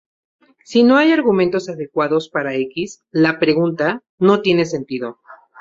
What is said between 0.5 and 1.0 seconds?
Si no